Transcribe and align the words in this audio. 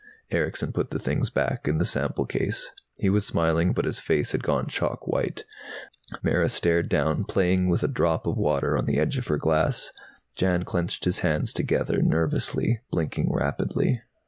Erickson 0.31 0.73
put 0.73 0.89
the 0.89 0.97
things 0.97 1.29
back 1.29 1.67
in 1.67 1.77
the 1.77 1.85
sample 1.85 2.25
case. 2.25 2.71
He 2.97 3.07
was 3.07 3.23
smiling, 3.23 3.71
but 3.71 3.85
his 3.85 3.99
face 3.99 4.31
had 4.31 4.41
gone 4.41 4.65
chalk 4.65 5.05
white. 5.07 5.45
Mara 6.23 6.49
stared 6.49 6.89
down, 6.89 7.23
playing 7.23 7.69
with 7.69 7.83
a 7.83 7.87
drop 7.87 8.25
of 8.25 8.35
water 8.35 8.75
on 8.75 8.85
the 8.85 8.97
edge 8.97 9.19
of 9.19 9.27
her 9.27 9.37
glass. 9.37 9.91
Jan 10.35 10.63
clenched 10.63 11.05
his 11.05 11.19
hands 11.19 11.53
together 11.53 12.01
nervously, 12.01 12.81
blinking 12.89 13.31
rapidly. 13.31 14.01